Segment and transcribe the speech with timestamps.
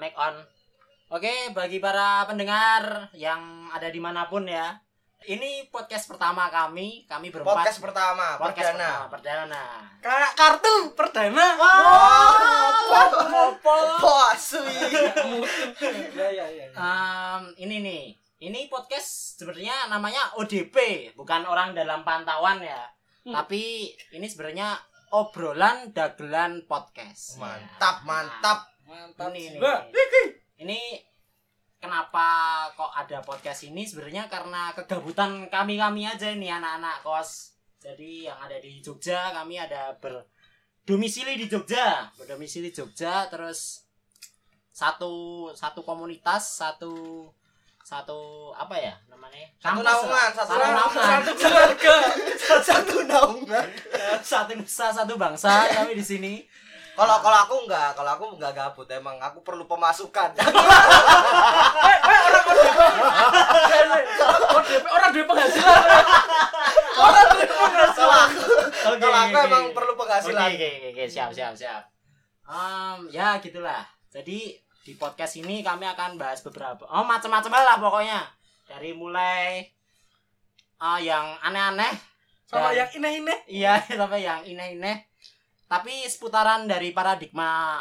[0.00, 0.32] make on.
[1.12, 4.80] Oke, bagi para pendengar yang ada di mana pun ya.
[5.20, 7.60] Ini podcast pertama kami, kami berempat.
[7.60, 8.88] Podcast pertama, Podcast perdana.
[8.88, 9.64] pertama, perdana.
[10.00, 11.46] Kayak kartu perdana.
[11.60, 13.02] Apa?
[14.00, 14.72] Posui.
[16.16, 16.72] Ya ya ya.
[16.72, 18.04] Em, ini nih,
[18.40, 22.88] ini podcast sebenarnya namanya ODP, bukan orang dalam pantauan ya.
[23.28, 23.36] Hmm.
[23.36, 24.80] Tapi ini sebenarnya
[25.12, 27.36] obrolan dagelan podcast.
[27.36, 28.72] Mantap, mantap.
[28.90, 29.30] Mantap.
[29.30, 30.22] Ini, ini, ini.
[30.66, 30.80] Ini
[31.78, 32.26] kenapa
[32.74, 37.54] kok ada podcast ini sebenarnya karena kegabutan kami-kami aja nih anak-anak kos.
[37.78, 43.86] Jadi yang ada di Jogja kami ada berdomisili di Jogja, berdomisili Jogja terus
[44.74, 47.30] satu satu komunitas, satu
[47.86, 49.48] satu apa ya namanya?
[49.62, 51.06] Satu naungan, satu satu naungan.
[51.06, 51.94] Satu keluarga.
[52.66, 53.66] Satu naungan.
[54.20, 56.34] satu nusa, satu bangsa kami di sini.
[57.00, 60.36] Kalau kalau aku enggak, kalau aku enggak gabut emang aku perlu pemasukan.
[64.50, 65.80] ODP orang duit penghasilan.
[67.00, 68.28] Orang perlu penghasilan.
[68.84, 70.48] Oke, Kalau aku emang perlu penghasilan.
[70.52, 71.82] Oke, oke, oke, siap, siap, siap.
[72.44, 73.82] Em, ya gitulah.
[74.12, 78.20] Jadi di podcast ini kami akan bahas beberapa, oh macam-macam hal lah pokoknya.
[78.68, 79.64] Dari mulai
[80.80, 81.92] ah yang aneh-aneh,
[82.44, 83.34] Sama yang ini-ini.
[83.48, 85.09] iya sampai yang ineh-ineh.
[85.70, 87.78] Tapi seputaran dari paradigma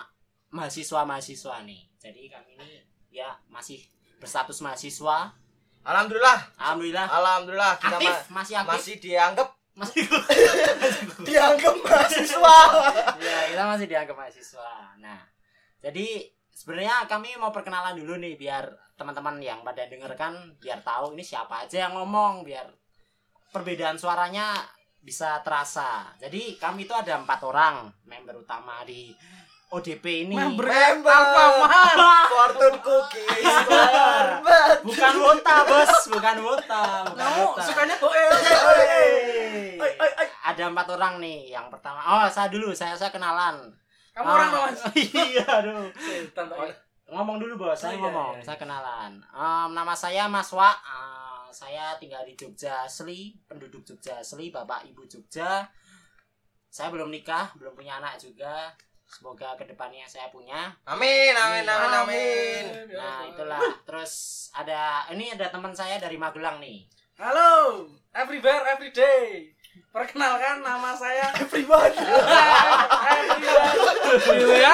[0.54, 1.82] mahasiswa-mahasiswa nih.
[1.98, 2.70] Jadi kami ini
[3.12, 3.82] ya masih
[4.18, 5.34] berstatus mahasiswa.
[5.82, 6.38] Alhamdulillah.
[6.56, 8.72] Alhamdulillah Alhamdulillah kita aktif, ma- masih aktif.
[8.72, 10.04] masih dianggap Masih
[11.24, 12.58] dianggap mahasiswa.
[13.18, 15.24] ya kita masih dianggap mahasiswa nah
[15.80, 21.24] jadi sebenarnya kami mau perkenalan dulu nih biar teman-teman yang pada dengarkan biar tahu ini
[21.24, 22.68] siapa aja yang ngomong biar
[23.50, 24.60] perbedaan suaranya
[25.00, 29.16] bisa terasa jadi kami itu ada empat orang member utama di
[29.70, 30.66] ODP ini Member.
[30.66, 32.26] Member Alfamart.
[32.28, 33.46] Fortune Cookies.
[33.70, 34.82] Terbat.
[34.82, 37.62] bukan wota bos bukan wota bukan Kamu wota.
[37.62, 39.92] sukanya oi.
[40.44, 43.70] ada empat orang nih yang pertama oh saya dulu saya saya kenalan
[44.10, 44.82] Kamu Ah, orang Mas.
[44.98, 45.86] iya aduh
[47.10, 48.46] Oh, ngomong dulu bos saya Oh, iya, ngomong iya, iya.
[48.46, 54.22] saya kenalan Em, nama saya Mas Wa Eh, saya tinggal di Jogja asli penduduk Jogja
[54.22, 55.66] asli bapak ibu Jogja
[56.70, 58.74] saya belum nikah belum punya anak juga
[59.10, 62.64] semoga ke depannya saya punya Amin, amin, amin, amin.
[62.94, 66.86] nah itulah terus ada ini ada teman saya dari Magelang nih
[67.20, 67.84] Halo,
[68.16, 69.52] everywhere, everyday.
[69.92, 71.92] Perkenalkan nama saya Everyone.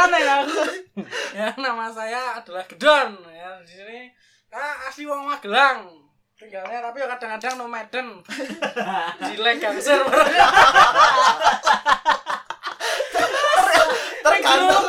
[0.06, 0.62] Aneh aku.
[1.34, 3.18] Ya, nama saya adalah Gedon.
[3.34, 4.00] Ya, di sini
[4.53, 6.05] ah, asli wong Magelang.
[6.35, 8.07] Tinggalnya tapi ya kadang-kadang nomaden.
[9.31, 10.03] Jilek gangster.
[14.19, 14.85] Tergantung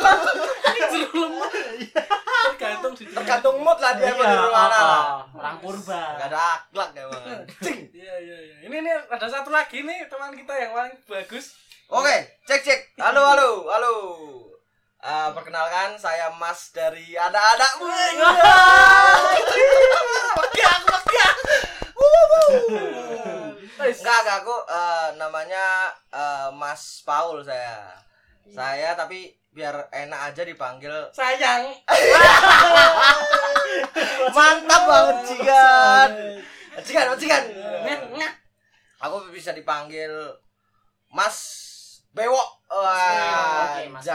[2.47, 4.67] Tergantung di tergantung mood lah dia mau di mana.
[4.67, 5.03] lah.
[5.39, 7.23] orang purba Enggak ada akhlak emang.
[7.63, 7.79] Cing.
[7.95, 8.55] Iya, iya, iya.
[8.67, 11.55] Ini nih ada satu lagi nih teman kita yang paling bagus.
[11.87, 12.79] Oke, cek cek.
[12.99, 13.93] Halo, halo, halo.
[14.97, 17.77] Eh, perkenalkan saya Mas dari megang.
[23.77, 24.01] Wes.
[24.01, 27.93] Enggak, enggak aku eh, namanya eh, Mas Paul saya.
[28.49, 31.77] Saya tapi biar enak aja dipanggil Sayang.
[34.37, 36.09] mantap banget Cigan.
[36.81, 37.43] Cigan, Cigan.
[38.97, 40.09] Aku bisa dipanggil
[41.13, 41.66] Mas
[42.13, 42.49] Bewok.
[42.67, 44.07] Wah, Mas.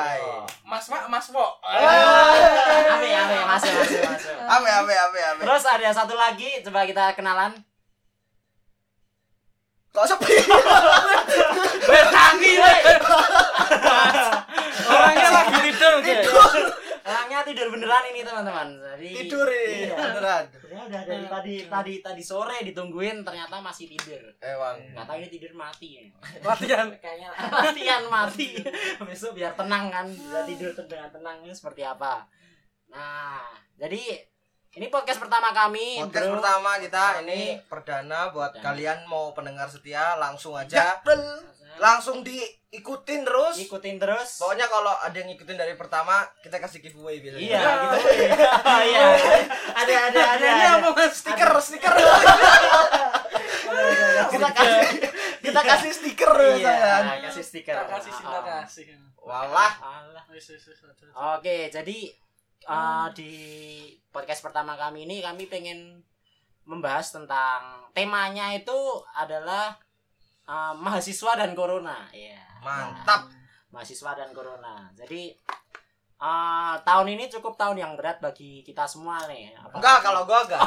[0.63, 1.47] Mas Mak, Mas Wo.
[1.65, 4.37] Ape, ape, masuk, masuk, masuk.
[4.45, 5.41] Ame, ame, ame, ame.
[5.41, 7.53] Terus ada satu lagi, coba kita kenalan.
[9.93, 10.37] Kok sepi?
[11.89, 12.53] Bertangi.
[14.89, 15.95] Orangnya lagi tidur.
[17.03, 18.69] Orangnya tidur beneran ini teman-teman.
[18.97, 19.97] Jadi Tidur ini, Iya.
[19.97, 20.45] beneran.
[21.03, 24.23] Udah dari tadi tadi tadi sore ditungguin ternyata masih tidur.
[24.39, 24.79] Emang.
[24.95, 26.03] Nggak tahu ini tidur mati ya.
[26.49, 26.87] Latihan.
[26.95, 28.49] Kayaknya latihan mati.
[29.03, 32.25] Besok biar tenang kan, bisa tidur dengan tenang ini seperti apa.
[32.89, 33.43] Nah,
[33.75, 34.03] jadi
[34.73, 36.01] ini podcast pertama kami.
[36.01, 36.37] Podcast bro.
[36.41, 41.05] pertama kita ini perdana buat Dan- kalian mau pendengar setia langsung aja Ya.
[41.77, 43.57] Langsung diikutin terus.
[43.59, 44.37] ikutin terus.
[44.37, 47.43] Pokoknya kalau ada yang ngikutin dari pertama kita kasih giveaway biasanya.
[47.43, 47.99] Iya, gitu.
[48.67, 49.05] Iya.
[49.83, 50.47] Ada ada ada.
[50.47, 51.05] Ini apa?
[51.11, 51.93] Stiker, stiker.
[54.31, 54.89] kita kasih
[55.43, 56.77] kita kasih stiker Iya,
[57.29, 57.77] kasih stiker.
[57.77, 58.45] Kita kasih cinta Oh.
[58.45, 58.85] kasih.
[59.23, 59.73] Walah.
[61.39, 61.99] Oke, jadi
[62.67, 63.33] uh, di
[64.11, 66.03] podcast pertama kami ini kami pengen
[66.63, 68.77] membahas tentang temanya itu
[69.15, 69.75] adalah
[70.53, 72.05] uh, mahasiswa dan corona.
[72.13, 72.37] Ya.
[72.61, 73.33] Mantap.
[73.69, 74.93] mahasiswa dan corona.
[74.93, 75.33] Jadi
[76.23, 79.51] Ah, tahun ini cukup tahun yang berat bagi kita semua nih.
[79.59, 80.63] Apa- Enggak, kalau gua enggak.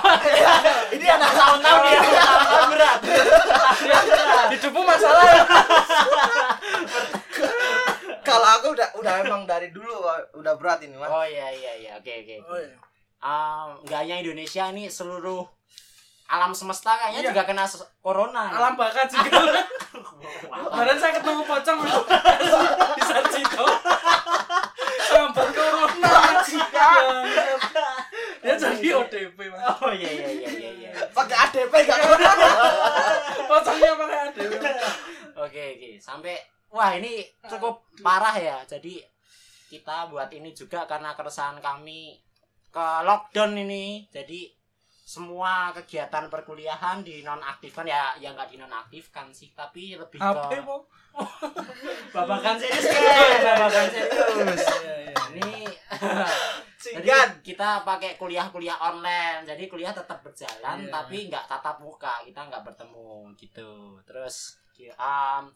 [0.91, 1.99] ini ada tahun-tahun ya,
[2.43, 2.99] tahun berat.
[2.99, 4.47] Tahun yang berat.
[4.51, 5.43] hidupmu masalah ya
[8.19, 10.03] Kalau aku udah udah emang dari dulu
[10.35, 11.07] udah berat ini, Mas.
[11.07, 12.35] Oh iya iya iya, oke oke.
[12.43, 12.75] oh iya
[13.23, 15.47] Ah, hanya Indonesia ini seluruh
[16.25, 17.29] alam semesta kayaknya Iya.
[17.29, 17.65] juga kena
[17.99, 18.49] corona.
[18.49, 19.61] alam bakat juga
[20.65, 21.91] kemarin saya ketemu pocong di
[23.07, 23.65] Sarjito
[25.05, 26.11] sampai corona
[28.41, 30.89] dia jadi ODP mas Oh iya iya iya iya iya.
[31.09, 32.31] Pakai ADP enggak corona.
[33.45, 34.51] pocongnya pakai ADW
[35.37, 36.35] Oke oke, sampai
[36.69, 38.57] wah ini cukup parah ya.
[38.63, 39.03] Jadi
[39.67, 42.15] kita buat ini juga karena keresahan kami
[42.69, 44.07] ke lockdown ini.
[44.07, 44.47] Jadi
[45.15, 50.83] semua kegiatan perkuliahan dinonaktifkan ya ya nggak dinonaktifkan sih tapi lebih HP ke po
[52.15, 53.39] babakan serius guys.
[53.39, 54.63] Babakan serius.
[54.83, 55.23] Iya, iya.
[55.31, 55.63] ini
[56.99, 57.29] jadi Singkat.
[57.39, 59.47] kita pakai kuliah-kuliah online.
[59.47, 60.91] Jadi kuliah tetap berjalan Iya.
[60.91, 62.19] tapi nggak tatap muka.
[62.27, 63.95] Kita nggak bertemu gitu.
[64.03, 64.59] Terus
[64.99, 65.47] um,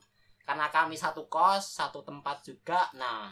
[0.48, 3.28] karena kami satu kos satu tempat juga nah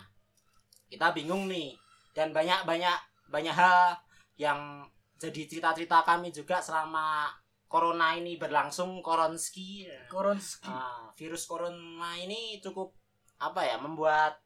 [0.91, 1.79] kita bingung nih.
[2.11, 2.97] Dan banyak banyak
[3.31, 3.95] banyak hal
[4.35, 4.83] yang
[5.17, 7.27] jadi cerita-cerita kami juga selama
[7.67, 9.89] corona ini berlangsung koronski.
[10.07, 10.69] Koronski.
[10.69, 12.93] Ah, virus corona ini cukup
[13.37, 14.39] apa ya membuat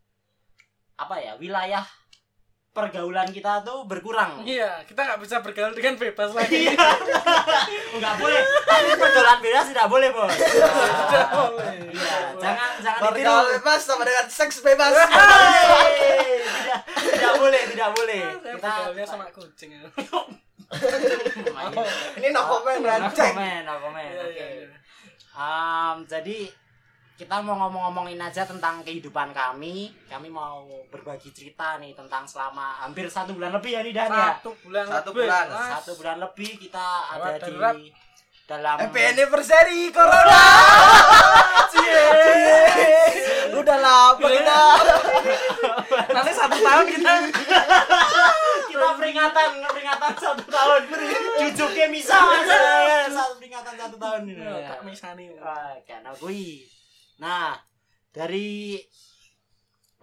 [0.95, 1.83] apa ya wilayah
[2.71, 4.47] pergaulan kita tuh berkurang.
[4.47, 6.71] Iya kita nggak bisa bergaul dengan bebas lagi.
[7.99, 8.41] Nggak boleh.
[8.63, 10.31] Tapi pergaulan bebas tidak boleh bos.
[10.31, 11.75] Tidak Ah, boleh.
[11.91, 14.93] iya jangan jangan ditiru Bergaul bebas sama dengan seks bebas.
[14.95, 16.79] Tidak
[17.11, 18.21] tidak boleh tidak boleh.
[18.39, 19.75] Kita bergaulnya sama kucing.
[22.17, 24.67] Ini no comment no comment no comment Iya, oke iya, iya.
[25.31, 26.51] Um, jadi
[27.15, 29.93] kita mau ngomong-ngomongin aja tentang kehidupan kami.
[30.09, 34.41] Kami mau berbagi cerita nih tentang selama hampir satu bulan lebih ya nih Dan ya.
[34.41, 35.45] satu bulan Satu lebih, bulan.
[35.47, 35.69] Mas.
[35.77, 37.93] Satu bulan lebih kita ada Lewat di
[38.49, 40.43] dalam Happy anniversary Corona.
[41.69, 42.03] Cie.
[43.53, 44.61] Udah lama kita.
[46.17, 47.11] nanti satu tahun kita
[48.99, 50.81] peringatan peringatan satu tahun
[51.39, 52.47] jujuknya bisa mas
[53.11, 54.43] satu peringatan satu tahun ini.
[54.43, 55.25] Ya, Kak Misani
[55.87, 56.67] kan akui.
[57.21, 57.55] Nah,
[58.11, 58.81] dari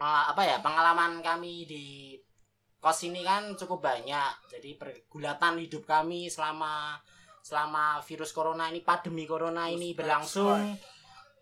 [0.00, 1.86] ah, apa ya pengalaman kami di
[2.78, 4.32] kos ini kan cukup banyak.
[4.48, 6.96] Jadi pergulatan hidup kami selama
[7.44, 10.78] selama virus corona ini pandemi corona ini berlangsung.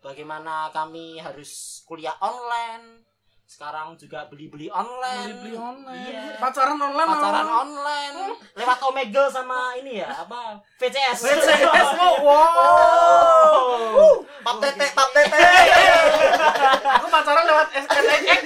[0.03, 3.06] Bagaimana kami harus kuliah online.
[3.47, 5.31] Sekarang juga beli-beli online.
[5.39, 6.35] beli-beli online Iya.
[6.35, 7.63] pacaran online Pacaran malah.
[7.63, 8.17] online
[8.53, 11.17] lewat Omegle sama ini ya apa VCS.
[11.23, 11.89] VCS,
[12.27, 14.19] wow.
[14.43, 15.31] Pap tete, pap tete.
[16.99, 18.43] aku pacaran lewat SNX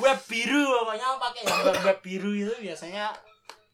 [0.00, 3.12] web biru pokoknya pakai web, web biru itu biasanya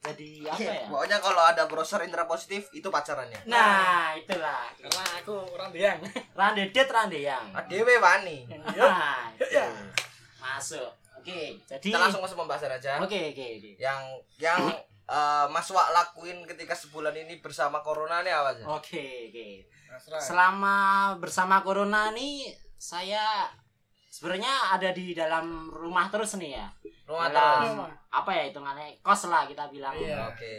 [0.06, 3.40] jadi apa ya Pokoknya kalau ada browser intra positif itu pacarannya.
[3.44, 5.98] nah itulah karena aku orang diang
[6.32, 8.46] randedet randeyang Adewe wani.
[8.72, 9.44] nah itu.
[9.50, 9.66] Ya.
[10.38, 12.98] masuk oke jadi Kita langsung masuk pembahasan aja.
[12.98, 14.00] oke oke oke Yang
[14.38, 14.60] yang
[15.08, 18.64] eh, Mas Wak lakuin ketika sebulan ini bersama corona nih apa sih?
[18.64, 19.48] oke oke
[20.18, 20.76] selama
[21.16, 23.48] bersama corona nih saya
[24.16, 26.66] sebenarnya ada di dalam rumah terus nih ya
[27.04, 27.92] Rumah dalam terus.
[28.10, 30.24] apa ya hitungannya kos lah kita bilang Iya.
[30.26, 30.56] Oke.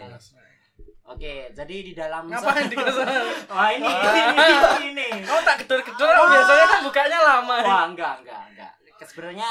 [1.04, 2.78] oke jadi di dalam ngapain di
[3.50, 5.08] wah ini ini ini, ini.
[5.24, 8.72] kamu tak gedor-gedor biasanya kan bukanya lama Wah, enggak, enggak, enggak.
[9.00, 9.50] Sebenarnya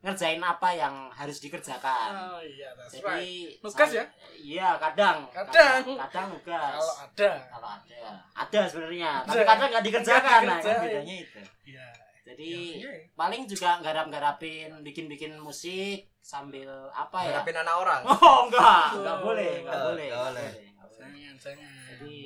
[0.00, 2.10] ngerjain apa yang harus dikerjakan.
[2.10, 4.04] oh iya that's right Jadi Nugas saya- ya?
[4.34, 5.16] Iya, kadang.
[5.30, 5.82] Kadang.
[5.96, 6.74] Kadang nugas.
[6.74, 8.02] kalau ada Kalau ada.
[8.34, 9.46] Ada sebenarnya, tapi Ada.
[9.46, 10.40] kadang nggak dikerjakan.
[10.44, 11.40] Nah, kan bedanya itu.
[11.64, 11.86] iya
[12.22, 13.10] Jadi Iya, iya.
[13.18, 17.42] paling juga garap-garapin, bikin-bikin musik sambil apa ya?
[17.42, 18.02] Ngadepin anak orang.
[18.22, 20.06] Oh, enggak, enggak boleh, enggak enggak, boleh.
[20.06, 20.50] enggak enggak boleh.
[20.92, 22.18] jangan jangan jadi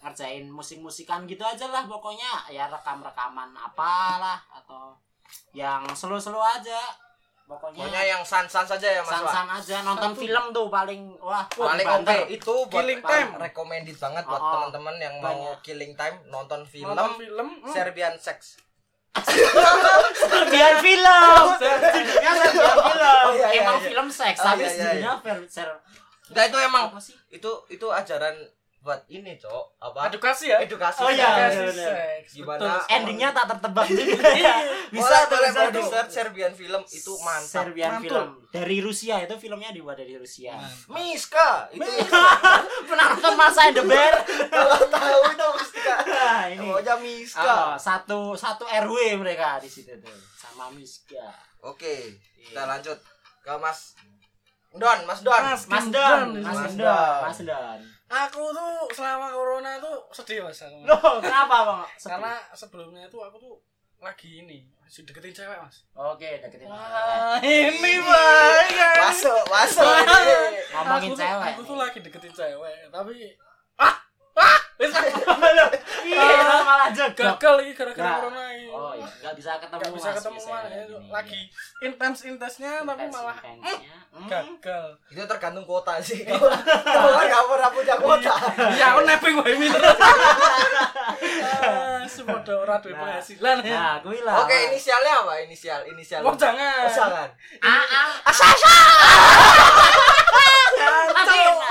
[0.00, 4.96] ngerjain musik-musikan gitu aja lah pokoknya ya rekam-rekaman apalah atau
[5.52, 6.80] yang slow-slow aja
[7.44, 11.84] pokoknya, Pokoknya yang san-san saja ya Mas san-san aja nonton film tuh paling wah Paling
[11.84, 12.32] oke banter.
[12.32, 13.40] itu buat Killing paling Time.
[13.40, 14.52] recommended banget buat Oh, oh.
[14.56, 15.56] teman-teman yang mau Banyak.
[15.60, 17.68] killing time nonton film nonton film hmm.
[17.68, 18.56] Serbian Sex.
[20.20, 21.44] Serbian film.
[21.58, 22.76] Judulnya Serbian film.
[23.20, 23.86] Oh, iya, iya, emang iya.
[23.90, 25.12] film seks Oh, tapi iya, iya, judulnya
[26.30, 27.14] Nah itu emang apa sih?
[27.30, 28.34] itu itu ajaran
[28.80, 29.64] buat ini, Cok.
[29.78, 30.08] Apa?
[30.08, 31.00] edukasi ya Edukasi.
[31.00, 31.92] Oh, iya, edukasi bener-bener.
[32.16, 32.56] seks Gimana?
[32.56, 32.78] betul.
[32.90, 34.54] endingnya tak tertebak juga Iya.
[34.88, 37.52] bisa boleh, boleh, bisa boleh tuh di search Serbian film itu mantap.
[37.52, 38.08] Serbian Mantul.
[38.08, 40.56] film dari Rusia itu filmnya dibuat dari Rusia
[40.88, 41.84] Miska itu
[42.88, 44.14] pernah nonton Masa and the Bear
[44.50, 45.94] kalau tahu itu Miska.
[46.02, 47.44] nah ini Pokoknya Miska.
[47.44, 52.96] Oh, satu satu RW mereka di situ tuh sama Miska Oke, kita lanjut
[53.40, 53.92] ke Mas
[54.72, 55.36] Don, Mas Don.
[55.36, 56.78] Mas Mas Don, Mas sini.
[56.78, 56.88] Don.
[56.88, 57.80] Don, Mas Don.
[58.10, 60.82] Aku tuh selama corona tuh sedih mas aku.
[60.82, 61.86] Loh, kenapa bang?
[61.94, 63.54] Karena sebelumnya tuh aku tuh
[64.02, 65.86] lagi ini masih deketin cewek mas.
[65.94, 66.66] Oke, deketin.
[66.66, 69.14] Wah ini baik kan.
[69.14, 69.86] Masuk, masuk.
[69.86, 71.50] Ngomongin aku tuh, cewek.
[71.54, 73.38] Aku tuh lagi deketin cewek tapi
[73.78, 73.94] ah
[74.80, 74.90] wis
[76.00, 77.36] Iya, malah jaga.
[77.36, 78.16] gagal lagi gara-gara Nah.
[78.18, 78.66] corona ini.
[78.66, 79.78] Oh iya, nggak bisa ketemu.
[79.78, 80.84] Gak bisa ketemu mana ya.
[81.06, 81.40] Lagi
[81.80, 83.94] intens-intensnya tapi malah intensnya.
[84.10, 84.26] Hmm.
[84.26, 84.86] gagal.
[85.06, 86.24] Itu tergantung kuota sih.
[86.24, 86.50] Kalau
[87.14, 88.34] kan pernah punya kuota.
[88.74, 89.98] Ya aku nebeng wae mi terus.
[91.60, 93.00] Ah, Sepodo ora duwe Nah.
[93.12, 93.76] penghasilan ya.
[93.76, 94.42] Nah, gue lah.
[94.42, 95.36] Oke, inisialnya apa?
[95.40, 96.24] Inisial, inisial.
[96.24, 96.88] Oh jangan.
[96.88, 97.28] Oh, jangan.
[97.60, 98.08] Ah, ah.
[98.24, 98.74] Inisialnya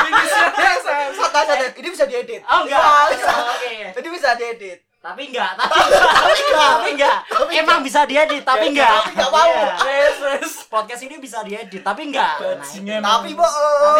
[1.80, 2.42] Ini bisa diedit.
[2.44, 3.16] Oh enggak.
[3.16, 3.32] Bisa.
[3.32, 3.74] Oke.
[3.96, 4.78] Ini bisa diedit.
[5.00, 5.80] Tapi enggak, tapi
[6.52, 7.16] tapi enggak.
[7.56, 9.00] Emang bisa diedit, tapi enggak.
[9.00, 9.48] Tapi nggak mau.
[9.48, 9.72] Iya.
[9.80, 10.52] Wes wes.
[10.68, 12.36] Podcast ini bisa diedit, tapi enggak.
[12.36, 12.60] Nah.
[12.60, 13.96] Tapi Tapi bohong.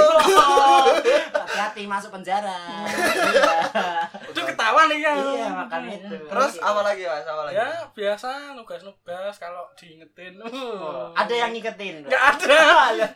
[1.32, 2.84] Hati-hati masuk penjara.
[2.84, 3.48] Iya.
[4.28, 5.12] Itu ketawa nih ya.
[5.16, 6.14] Iya, makanya itu.
[6.28, 7.24] Terus apa lagi mas?
[7.24, 7.56] Apa lagi?
[7.56, 10.36] Ya biasa nugas-nugas kalau diingetin.
[10.44, 12.04] Oh, Ada yang ngiketin.
[12.04, 12.60] Enggak ada.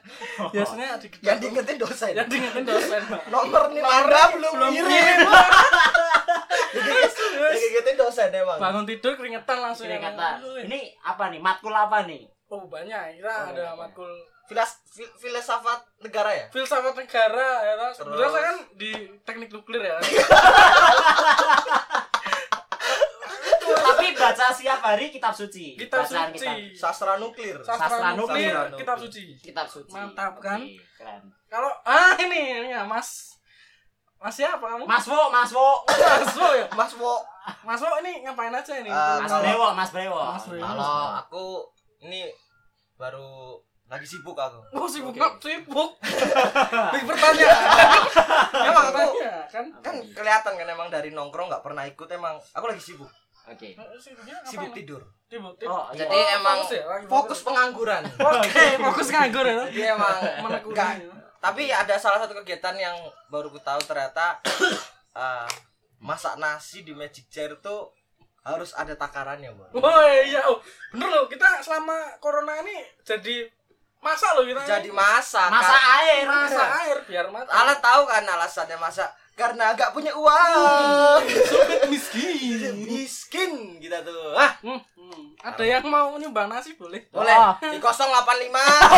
[0.57, 2.12] Biasanya di Yang diingetin dosen.
[2.17, 3.03] yang diingetin dosen.
[3.29, 5.17] Nomor nih belum belum kirim.
[7.50, 8.58] diingetin dosen emang.
[8.58, 9.84] Bangun tidur keringetan langsung.
[9.84, 10.38] Keringetan.
[10.38, 11.38] Aduh, Ini apa nih?
[11.38, 12.24] Matkul apa nih?
[12.46, 13.78] Oh banyak, kita Oh, ada banyak.
[13.78, 14.12] matkul
[14.44, 16.44] Filas, fil, filsafat negara ya?
[16.52, 17.90] filsafat negara ya toh.
[17.94, 18.90] Sebenarnya saya kan di
[19.22, 19.96] teknik nuklir ya.
[23.64, 25.72] Tapi baca siap hari kitab suci.
[25.74, 26.44] Kitab Bacaan suci.
[26.44, 27.56] Kitab, Sastra nuklir.
[27.58, 28.76] Sastra Sastra nuklir, nuklir.
[28.76, 29.22] kitab suci.
[29.40, 29.92] kitab suci.
[29.92, 30.60] Mantap, kan?
[30.94, 31.22] Keren.
[31.48, 33.34] Kalau ah ini ini ya Mas
[34.25, 34.85] Mas siapa kamu?
[34.85, 35.69] Mas Wo, Mas Wo.
[36.16, 36.66] Mas Wo ya.
[36.73, 37.12] Mas Wo,
[37.61, 38.88] Mas Wo ini ngapain aja ini?
[38.88, 40.16] Ah, Mas kalau- Brewo, Mas Brewo.
[40.33, 40.64] Mas Brewo.
[40.64, 41.45] kalau aku
[42.00, 42.33] ini
[42.97, 44.64] baru lagi sibuk aku.
[44.73, 46.00] Oh sibuk nggak sibuk.
[46.90, 47.61] Big pertanyaan.
[48.64, 49.12] Emang aku
[49.47, 49.64] kan.
[49.78, 53.11] kan kelihatan kan emang dari nongkrong nggak pernah ikut emang aku lagi sibuk
[53.45, 53.76] Oke.
[54.00, 55.52] Sibuknya sibuk tidur Sibuk.
[55.62, 56.00] Oh, tidur.
[56.00, 56.83] jadi Oh, emang fokus ya?
[57.04, 59.69] Fokus pengangguran Oke, fokus nganggur ya.
[59.69, 60.73] jadi emang Menekuni.
[60.73, 60.90] enggak
[61.44, 62.96] tapi ada salah satu kegiatan yang
[63.28, 64.40] baru ku tahu ternyata
[65.20, 65.48] eh,
[66.00, 67.92] masak nasi di Magic Chair tuh
[68.40, 73.44] harus ada takarannya bro Oh iya, oh bener loh kita selama corona ini jadi
[74.00, 74.60] masak loh kita.
[74.64, 75.96] jadi masak Masak kan.
[76.00, 76.24] air.
[76.24, 77.56] masak air biar matang.
[77.56, 81.21] Alat tahu kan alasannya masak karena nggak punya uang
[81.93, 82.75] miskin.
[82.87, 85.23] miskin kita tuh ah Hmm, hmm.
[85.45, 87.05] Ada yang mau nyumbang nasi boleh?
[87.11, 87.53] boleh Oh.
[87.61, 88.55] di 085 Rasa,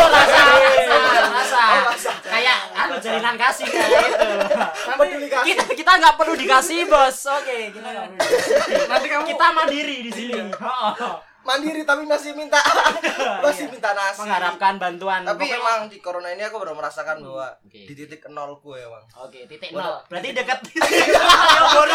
[0.07, 1.59] rasa, rasa.
[1.59, 2.11] Oh, rasa.
[2.21, 5.27] Kayak anu jalinan kasih kayak itu.
[5.27, 7.17] kasih Kita kita nggak perlu dikasih bos.
[7.33, 8.87] Oke, kita nggak perlu.
[8.87, 10.39] Nanti kamu Kita mandiri di sini.
[10.55, 11.19] Oh.
[11.47, 12.59] Mandiri tapi masih minta
[13.45, 14.19] masih minta nasi.
[14.19, 15.23] Mengharapkan bantuan.
[15.23, 17.87] tapi Pokoknya- emang di corona ini aku baru merasakan bahwa Oke.
[17.87, 19.87] di titik nolku ya bang Oke, titik Bodoh.
[19.87, 20.11] nol.
[20.11, 21.87] Berarti dekat titik nol.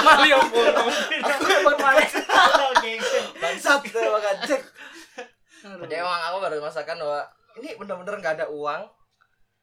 [0.00, 0.82] Malioboro.
[1.20, 2.24] aku emang bangsat.
[5.58, 7.20] Jadi emang aku baru merasakan bahwa
[7.58, 8.88] ini bener-bener nggak ada uang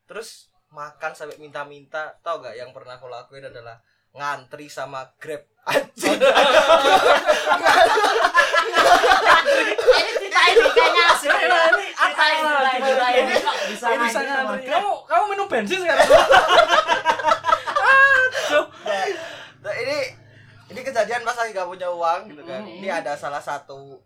[0.05, 2.13] terus makan sampai minta-minta.
[2.21, 3.79] Tau gak yang pernah aku lakuin adalah
[4.11, 5.41] ngantri sama grab.
[5.65, 6.21] Anjing
[8.75, 11.29] Ini cerita ini kayaknya asli.
[11.29, 13.33] Cerita ini, cerita ini, cerita ini.
[13.37, 14.65] Kok bisa Ini ngantri bisa sama ngantri.
[14.65, 14.75] Grab?
[14.75, 16.07] Kamu kamu minum bensin sekarang?
[18.45, 18.65] Aduh.
[19.59, 19.97] nah, ini
[20.67, 22.69] ini kejadian pas lagi gak punya uang gitu kan Hmm.
[22.71, 23.97] ini ada salah satu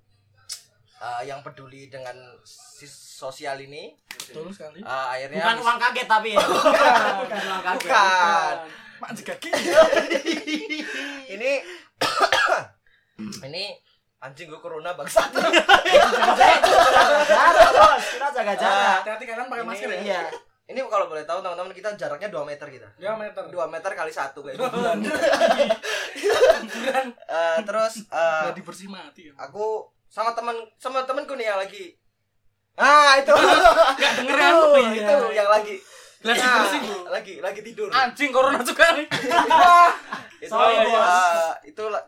[0.98, 4.80] uh, yang peduli dengan si sosial ini Betul sekali.
[4.80, 6.40] uh, akhirnya Bukan uang kaget tapi ya.
[7.22, 7.84] Bukan uang kaget.
[7.84, 8.56] Bukan.
[9.00, 9.34] Mak juga
[11.36, 11.52] ini
[13.42, 13.64] ini
[14.20, 16.34] anjing gue corona bangsat Jaga
[17.24, 18.04] jarak, bos.
[18.10, 18.98] Kita jaga jarak.
[19.02, 20.00] Hati-hati kalian pakai masker ya.
[20.02, 20.22] Iya.
[20.68, 23.42] ini kalau boleh tahu teman-teman kita jaraknya 2 meter kita Ya meter.
[23.44, 24.70] 2 meter kali satu kayak gitu.
[24.70, 25.00] Bulan.
[27.30, 29.30] Eh, terus eh, bersih mati.
[29.30, 29.34] ya.
[29.40, 31.96] aku sama temen sama temenku nih yang lagi
[32.76, 35.30] ah itu Enggak denger itu, aku itu iya.
[35.36, 35.76] yang lagi
[36.20, 39.08] Lagi Nah, bersih, lagi lagi tidur Anjing corona juga nih.
[40.38, 41.16] itu Sorry, eh, bos.
[41.64, 42.06] itu la-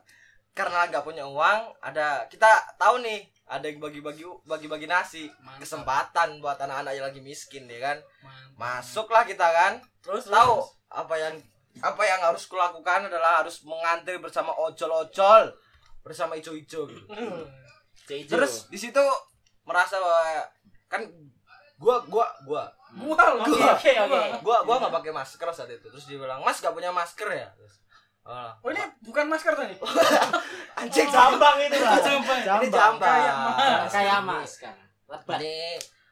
[0.51, 5.63] karena nggak punya uang ada kita tahu nih ada yang bagi-bagi bagi-bagi nasi Mantap.
[5.63, 8.55] kesempatan buat anak-anak yang lagi miskin ya kan Mantap.
[8.59, 10.59] masuklah kita kan Terus tahu
[10.91, 11.35] apa yang
[11.79, 15.55] apa yang harus kulakukan adalah harus mengantri bersama ojol-ojol
[16.03, 17.05] bersama ijo-ijo gitu.
[18.09, 18.27] terus?
[18.27, 18.99] terus di situ
[19.63, 20.43] merasa bahwa
[20.91, 21.01] kan
[21.79, 24.19] gua gua gua Gua Oke, oke, oke.
[24.43, 27.47] gua gua nggak pakai masker saat itu terus dia bilang mas gak punya masker ya
[27.55, 27.79] terus
[28.21, 28.51] Oh.
[28.61, 29.73] Oh ini bukan masker tadi.
[30.79, 32.39] Anjing jambang itu lah Jambang.
[32.61, 33.01] Ini jambang.
[33.01, 33.89] Kayak mas.
[33.89, 34.75] kayak masker
[35.11, 35.43] lebat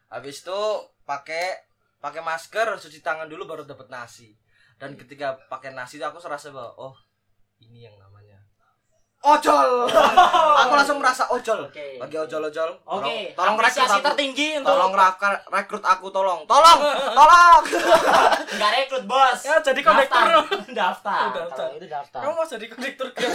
[0.10, 0.62] habis itu
[1.08, 1.56] pakai
[2.02, 4.36] pakai masker, cuci tangan dulu baru dapat nasi.
[4.80, 6.96] Dan ketika pakai nasi itu aku serasa bahwa oh,
[7.62, 8.09] ini yang namanya
[9.20, 9.92] ojol.
[10.64, 11.68] aku langsung merasa ojol.
[11.68, 12.00] Oke.
[12.00, 14.06] Bagi ojol-ojol, tolong, Oke, tolong rekrut apresiasi aku.
[14.12, 14.94] tertinggi untuk Tolong
[15.52, 16.40] rekrut aku tolong.
[16.48, 16.80] Tolong.
[17.20, 17.62] Tolong.
[18.56, 19.40] enggak rekrut bos.
[19.44, 20.24] Ya, jadi kondektur.
[20.24, 20.72] Daftar.
[20.72, 21.20] daftar.
[21.20, 21.68] Oh, daftar.
[21.76, 22.20] Itu daftar.
[22.24, 23.30] Kamu mau jadi kondektur gak?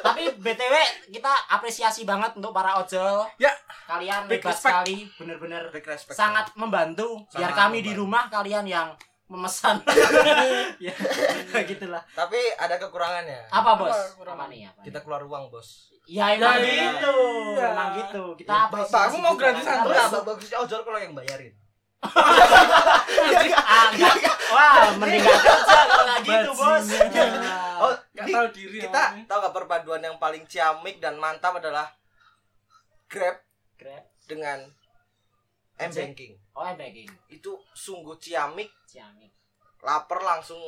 [0.00, 0.74] Tapi BTW
[1.12, 3.28] kita apresiasi banget untuk para ojol.
[3.36, 3.52] Ya.
[3.84, 4.86] Kalian Big hebat respect.
[4.86, 5.66] sekali, bener-bener
[6.14, 8.00] sangat membantu biar Sangat kami di membantu.
[8.06, 8.88] rumah kalian yang
[9.30, 9.78] memesan.
[10.84, 10.90] ya,
[11.70, 12.02] gitulah.
[12.10, 13.46] Tapi ada kekurangannya.
[13.48, 13.94] Apa, Bos?
[14.18, 14.26] Apa?
[14.28, 14.66] Apa nih?
[14.66, 14.82] Apa?
[14.82, 15.94] Kita keluar uang, Bos.
[16.04, 17.14] Ya emang Ya, gitu.
[17.54, 17.70] iya.
[17.70, 18.22] Emang gitu.
[18.34, 18.90] Kita Ya, apresiasi.
[18.90, 19.94] Bapak, aku mau gratisan terus.
[19.94, 20.26] Apresiasi.
[20.26, 21.54] bagusnya ojol kalau yang bayarin.
[22.02, 24.14] Ah, enggak.
[24.50, 26.86] Wah, mending gak kerja kalau nggak gitu, Bos.
[27.78, 28.78] Oh, Gak di- tahu diri.
[28.82, 31.86] kita tahu gak perpaduan yang paling ciamik dan mantap adalah
[33.06, 33.38] Grab
[33.76, 34.04] Grab.
[34.24, 34.58] dengan
[35.80, 36.36] M banking.
[36.52, 37.08] Oh, banking.
[37.32, 39.32] Itu sungguh ciamik, Ciamik.
[39.80, 40.60] lapar langsung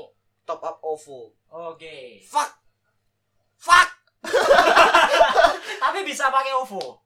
[0.49, 1.37] top up OVO.
[1.53, 2.25] Oke.
[2.25, 2.49] Fuck.
[3.61, 3.89] Fuck.
[5.85, 6.97] Tapi bisa pakai OVO.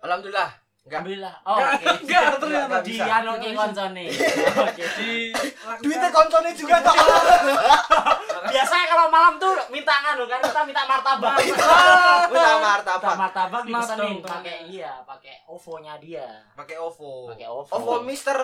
[0.00, 0.63] Alhamdulillah.
[0.84, 1.00] Enggak.
[1.00, 1.34] Alhamdulillah.
[1.42, 1.86] Oh, oke.
[1.98, 2.68] enggak, ternyata.
[2.68, 4.04] Nggak Di anu ki koncone.
[4.60, 4.84] Oke.
[4.94, 5.10] Di
[5.80, 6.92] Duitnya koncone juga toh.
[8.52, 11.40] Biasanya kalau malam tuh minta nganu kan kita minta martabak.
[11.40, 11.68] Minta
[12.28, 13.14] Minta martabak.
[13.16, 16.28] martabak dipesenin pakai iya, pakai OVO-nya dia.
[16.52, 17.32] Pakai OVO.
[17.32, 17.72] Pakai OVO.
[17.72, 18.36] OVO Mister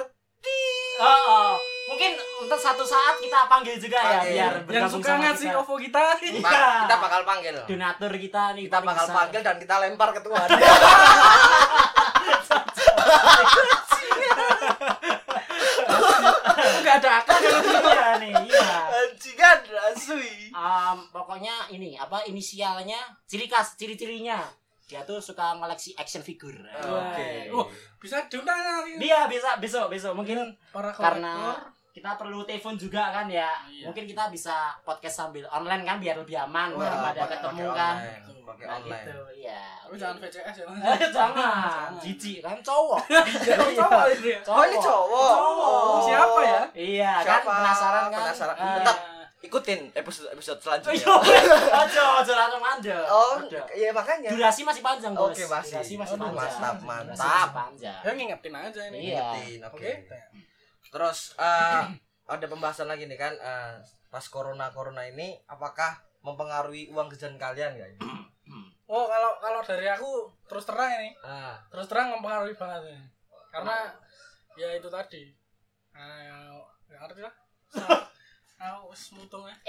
[1.00, 1.52] Oh, oh.
[1.86, 4.36] mungkin untuk satu saat kita panggil juga ya Panggil.
[4.36, 5.60] biar yang suka sama ngasih kita.
[5.60, 6.02] OVO kita.
[6.18, 6.64] Iya.
[6.82, 7.56] Kita bakal panggil.
[7.64, 9.16] Donatur kita nih Kita bakal besar.
[9.20, 10.48] panggil dan kita lempar ke Tuhan.
[16.80, 18.68] Enggak ada akal kalau iya nih, iya.
[18.88, 19.58] Anjingan
[19.92, 20.50] asui.
[20.50, 24.42] Em, pokoknya ini apa inisialnya ciri khas ciri-cirinya
[24.90, 27.46] dia tuh suka ngoleksi action figure Oke.
[27.54, 27.70] Oh,
[28.02, 31.79] bisa diundang dia bisa besok besok mungkin para karena kolektor.
[31.90, 33.84] Kita perlu telepon juga kan ya Iya.
[33.84, 37.94] mungkin kita bisa podcast sambil online kan biar lebih aman Wah, daripada pakai- ketemu kan
[37.96, 39.04] online, Pakai nah online.
[39.04, 40.64] gitu iya Tapi jangan VCS ya.
[40.66, 43.00] Eh, jangan jijik kan cowok
[43.78, 44.38] cowok itu ya.
[44.44, 45.32] Oh, ini cowok.
[45.32, 45.98] Cowok.
[46.00, 46.62] Siapa ya?
[46.72, 47.42] iya Siapa?
[47.42, 48.54] kan penasaran kan Penasaran.
[48.56, 48.96] Eh, Tetap
[49.40, 50.94] ikutin episode episode selanjutnya.
[50.94, 51.14] Iya,
[51.74, 52.96] ojo, ojo langsung aja.
[53.08, 53.34] Oh,
[53.72, 54.28] iya makanya.
[54.28, 55.32] Durasi masih panjang, Bos.
[55.32, 55.74] Oke, masih.
[55.74, 56.36] Durasi masih Aduh, panjang.
[56.36, 57.16] mantap, Durasi mantap.
[57.16, 57.98] masih panjang.
[57.98, 58.98] Ya ngingetin aja ini.
[59.00, 59.22] Iya.
[59.32, 59.90] Ingetin, Oke.
[60.04, 60.18] Oke.
[60.88, 61.84] Terus eh,
[62.24, 63.76] ada pembahasan lagi nih kan eh,
[64.08, 67.90] pas corona corona ini apakah mempengaruhi uang jajan kalian nggak?
[67.96, 68.00] ini?
[68.90, 73.06] Oh, kalau kalau dari aku terus terang ini, Ah, terus terang mempengaruhi banget ini.
[73.54, 73.94] Karena
[74.58, 75.30] ya itu tadi.
[75.94, 76.50] Ah,
[76.90, 77.34] nggak ngerti lah.
[78.60, 78.76] Ya.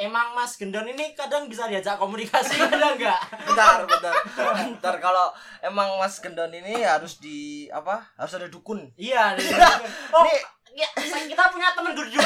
[0.03, 3.23] Emang Mas Gendon ini kadang bisa diajak komunikasi kadang enggak?
[3.47, 4.11] bentar, bentar.
[4.35, 5.31] bentar kalau
[5.63, 8.03] emang Mas Gendon ini harus di apa?
[8.19, 8.91] Harus ada dukun.
[8.99, 9.31] Iya,
[10.11, 10.35] Oh, Ini
[10.73, 10.87] ya,
[11.27, 12.25] kita punya teman guru juga.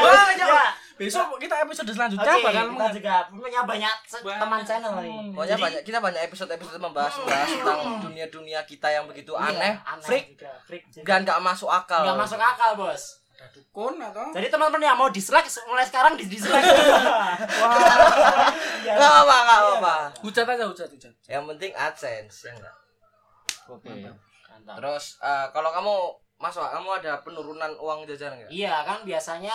[0.00, 0.46] Wah, ya.
[0.46, 0.66] ya.
[0.94, 5.10] Besok kita episode selanjutnya bakal kita juga punya banyak teman channel nih.
[5.10, 5.34] teman.
[5.34, 9.90] Pokoknya Jadi- banyak kita banyak episode-episode membahas bahas tentang dunia-dunia kita yang begitu aneh, Iya,
[9.90, 11.02] aneh freak juga, freak juga.
[11.02, 12.06] dan gak masuk akal.
[12.06, 13.02] Nggak masuk akal, Bos.
[13.34, 16.62] ada dukun atau Jadi teman-teman yang mau dislike mulai sekarang di dislike.
[16.62, 17.34] Wah.
[18.86, 18.94] Iya.
[18.94, 19.94] Gak apa, gak apa.
[20.22, 21.12] hujat aja hujat hujat.
[21.26, 22.74] Yang penting AdSense ya enggak.
[23.66, 23.90] Oke.
[24.64, 25.96] Terus eh, kalau kamu
[26.36, 28.50] Mas Wak, kamu ada penurunan uang jajan enggak?
[28.50, 29.54] Iya kan biasanya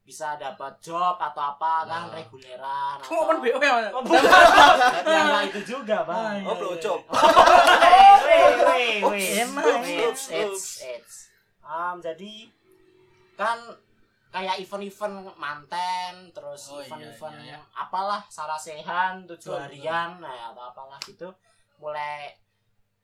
[0.00, 2.14] bisa dapat job atau apa kan Nah.
[2.14, 3.72] reguleran Kamu open BO ya?
[3.72, 3.88] Mas?
[3.90, 4.02] Oh,
[5.02, 6.46] ya enggak itu juga Ah, bang iya.
[6.46, 6.98] Oh,
[8.64, 9.26] weh, weh.
[9.40, 9.80] Enak.
[9.82, 11.16] Eits, eits, eits.
[11.60, 12.52] Um, jadi
[13.34, 13.56] kan
[14.28, 17.58] kayak event-event manten terus Oh, iya, event-event iya, iya.
[17.72, 21.30] apalah sarasehan tujuh harian nah atau apalah gitu
[21.76, 22.34] mulai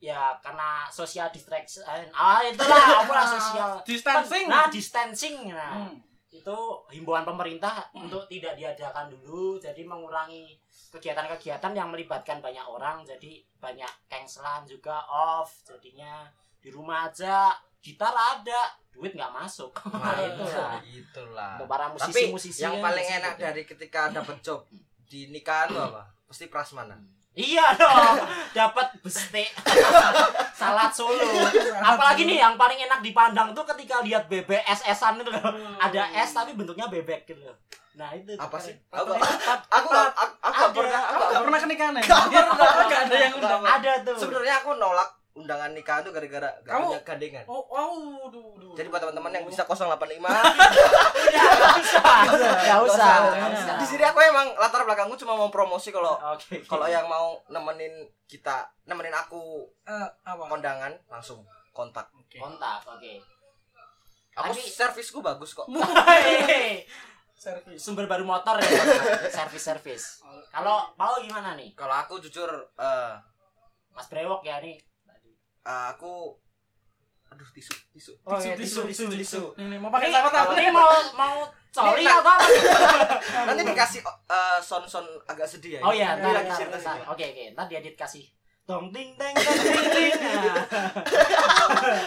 [0.01, 4.49] ya karena social distraction ah itulah apalah sosial Distancing.
[4.49, 6.01] nah distancing nah Hmm.
[6.31, 6.57] itu
[6.91, 10.57] himbauan pemerintah untuk tidak diadakan dulu jadi mengurangi
[10.89, 16.25] kegiatan-kegiatan yang melibatkan banyak orang jadi banyak cancelan juga off jadinya
[16.57, 21.53] di rumah aja gitar ada duit nggak masuk Nah, itulah itulah.
[21.55, 24.65] untuk para Tapi musisi-musisi yang paling enak dari ketika dapat job
[25.05, 26.07] di nikahan apa?
[26.25, 27.03] Pasti prasmanan.
[27.37, 28.17] Iya dong.
[28.51, 29.51] Dapat bestek
[30.61, 31.23] salad solo.
[31.79, 35.55] Apalagi nih yang paling enak dipandang tuh ketika lihat bebek es-esan itu loh.
[35.79, 37.57] Ada es tapi bentuknya bebek gitu loh.
[37.91, 38.73] nah itu Apa sih?
[38.89, 39.21] Aku gak,
[39.69, 42.03] aku aku, aku pernah, aku pernah ke nikahan ya.
[42.07, 43.63] Ada yang undang.
[43.67, 44.17] ada tuh.
[44.17, 47.45] Sebenarnya aku nolak undangan nikah tuh gara-gara gak Kamu- punya gandengan.
[47.47, 48.73] Oh, wow, duh, duh.
[48.75, 50.33] Jadi buat teman-teman yang bisa 085 Enggak
[52.85, 53.13] usah.
[53.31, 53.75] Enggak usah.
[53.77, 56.17] Di sini aku emang latar belakangku cuma mau promosi kalau
[56.65, 57.91] kalau yang mau nemenin
[58.25, 60.43] kita, nemenin aku Eh, apa?
[60.45, 61.41] kondangan langsung
[61.71, 62.09] kontak.
[62.31, 63.13] Kontak, oke.
[64.37, 65.67] Aku Tapi- servisku bagus kok.
[65.67, 66.85] Hei,
[67.37, 67.79] Servis.
[67.81, 68.67] Sumber baru motor ya.
[69.27, 70.21] Servis-servis.
[70.51, 71.71] Kalau mau gimana nih?
[71.73, 73.13] Kalau aku jujur eh
[73.91, 74.75] Mas Brewok ya nih.
[75.63, 76.37] Eh, aku
[77.31, 78.13] aduh tisu tisu.
[78.27, 79.43] Oh, iya, tisu, tisu, tisu.
[79.55, 80.51] Nih, nih, mau pakai apa tak?
[80.53, 82.33] Ini mau mau atau apa?
[83.47, 85.81] Nanti dikasih eh, sound-sound agak sedih ya.
[85.81, 87.05] Oh iya, Ini ntar, lagi cerita sedih.
[87.07, 87.45] Oke, oke.
[87.55, 88.27] Ntar diedit kasih.
[88.67, 90.15] Dong ting teng tong ting ting.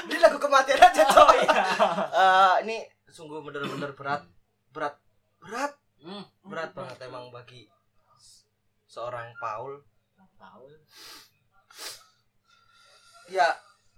[0.08, 1.40] Ini lagu kematian aja Oh coy.
[1.40, 1.64] iya.
[2.12, 4.24] Eh, ini sungguh bener-bener berat,
[4.72, 4.96] berat,
[5.40, 7.64] berat, Hmm, berat banget emang bagi
[8.86, 9.80] seorang Paul.
[10.36, 10.68] tahu.
[13.28, 13.48] Ya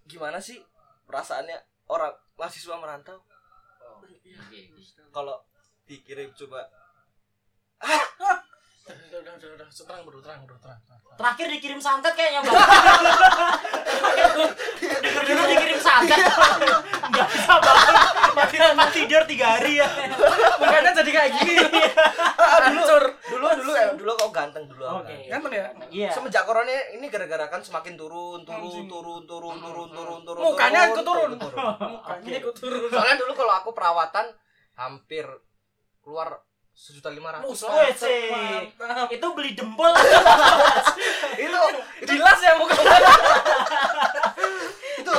[0.06, 0.62] gimana sih
[1.06, 1.58] perasaannya
[1.88, 3.18] orang mahasiswa merantau
[3.82, 4.42] Oh, Iya.
[4.42, 4.62] oke.
[5.14, 5.38] kalau
[5.86, 6.66] dikirim coba
[8.86, 9.68] Udah, udah, udah, udah.
[9.74, 10.78] Terang, bro, terang, bro, terang.
[11.16, 12.54] Terakhir dikirim santet kayaknya, Bang.
[15.02, 16.20] Denger dulu dikirim santet.
[17.02, 17.96] Enggak bisa bangun.
[18.36, 19.88] Mati, mati tidur tiga hari ya.
[20.60, 21.82] Makanya jadi kayak gini.
[22.36, 23.04] Hancur.
[23.26, 25.12] dulu dulu ya dulu kau ganteng dulu aku Oke.
[25.12, 25.28] kan.
[25.28, 25.66] Ganteng ya?
[25.92, 26.10] Iya.
[26.14, 31.04] semenjak corona ini gara-gara kan semakin turun turun turun turun turun turun turun Mukanya ikut
[31.04, 31.30] turun.
[31.36, 31.58] turun.
[32.00, 32.88] Mukanya ikut turun.
[32.90, 34.26] soalnya dulu kalau aku perawatan
[34.78, 35.26] hampir
[36.00, 36.40] keluar
[36.76, 37.64] sejuta lima ratus.
[39.10, 39.88] Itu beli dempul.
[41.46, 41.60] itu
[42.06, 42.76] Jelas ya muka.
[44.96, 45.12] itu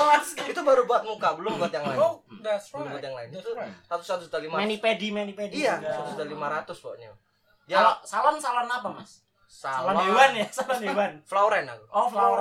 [0.52, 3.06] itu baru buat muka belum buat yang lain Oh, that's belum buat right.
[3.06, 3.70] yang lain itu right.
[3.86, 5.62] satu satu juta lima Mani pedi, mani pedi.
[5.62, 7.12] iya satu juta lima ratus pokoknya
[7.66, 9.22] Kalau ya salon salon apa, Mas?
[9.46, 11.12] Salon salon hewan ya, salon hewan.
[11.22, 12.38] Flauren aku Oh, flower.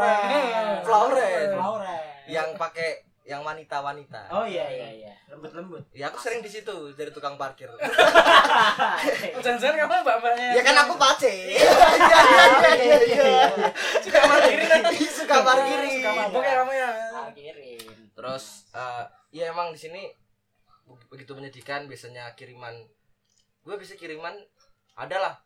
[0.81, 1.49] Flauren.
[1.53, 1.81] Flower.
[2.25, 5.13] yang pakai yang wanita wanita Oh iya iya iya.
[5.27, 5.81] Lembut-lembut.
[5.91, 10.47] ya aku sering di situ dari tukang parkir Oh, Jangan-jangan kamu mbak-mbaknya.
[10.51, 11.69] ya kan aku pace iya
[12.21, 12.45] iya
[12.77, 14.69] iya iya iya suka parkirin.
[15.17, 16.89] suka parkirin Suka mabok ya kamu ya.
[17.33, 17.81] Kirim.
[18.13, 20.01] terus eh, ya emang di sini
[20.85, 22.77] be- begitu menyedihkan biasanya kiriman
[23.61, 24.37] gue bisa kiriman
[24.93, 25.41] adalah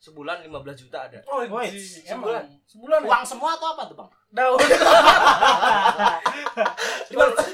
[0.00, 0.48] sebulan 15
[0.80, 2.08] juta ada Oh, ji, sebulan.
[2.08, 2.48] emang.
[2.64, 2.98] Sebulan.
[2.98, 3.06] ya?
[3.06, 4.08] Uang semua atau apa tuh, Bang?
[4.30, 4.56] Daun.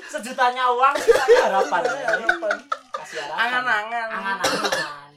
[0.06, 1.82] Sejutanya uang, sisanya harapan.
[1.82, 2.56] Harapan.
[2.94, 3.38] Kasih harapan.
[3.42, 4.08] Angan-angan.
[4.08, 5.10] Angan-angan.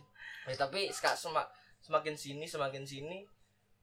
[0.44, 1.46] Ya, tapi seka- sema-
[1.80, 3.22] semakin sini semakin sini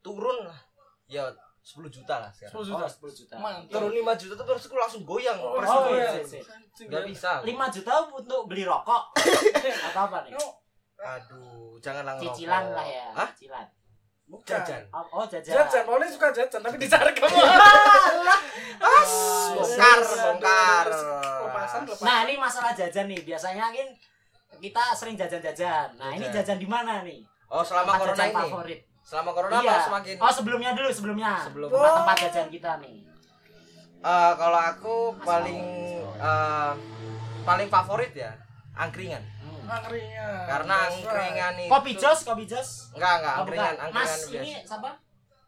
[0.01, 0.59] turun lah
[1.07, 1.31] ya
[1.61, 2.87] 10 juta lah sekarang 10 Oh, juta.
[2.87, 3.35] 10 juta.
[3.37, 3.71] Mantap.
[3.71, 6.23] turun 5 juta tuh terus aku langsung goyang Oh, oh, iya, iya.
[6.23, 6.43] iya.
[6.85, 9.03] nggak bisa 5 juta untuk beli rokok.
[9.87, 10.35] Atau apa nih?
[10.35, 10.59] Oh,
[10.99, 13.07] aduh jangan lang Cicilan lah ya.
[13.13, 13.29] Hah?
[13.33, 13.67] Cicilan.
[14.27, 14.43] bukan.
[14.49, 15.55] jajan Oh, oh, jajan.
[15.55, 17.31] Jajan, Paulin suka jajan tapi dicari kamu.
[18.77, 20.87] as Oh, bongkar iya, bongkar
[21.43, 21.81] lepasan.
[22.03, 23.23] Nah, ini masalah jajan nih.
[23.23, 23.89] Biasanya kan
[24.57, 25.95] kita sering jajan-jajan.
[25.95, 26.57] Nah, ini Jajan.
[26.57, 27.23] di mana nih?
[27.47, 28.81] oh selama Tempat corona ini favorit.
[29.01, 29.71] selama corona Iya.
[29.71, 31.33] apa semakin Oh, sebelumnya dulu, sebelumnya.
[31.41, 32.97] Sebelum- tempat, tempat jajan kita nih.
[33.97, 35.61] Eh, kalau aku paling
[36.19, 36.73] eh,
[37.43, 38.35] paling favorit ya
[38.75, 39.23] angkringan.
[39.69, 40.43] Angkringan.
[40.47, 42.69] karena angkringan itu Kopi jos, kopi jos.
[42.93, 43.85] enggak enggak Oh, angkringan bukan.
[43.85, 44.91] angkringan Mas, biasa ini siapa?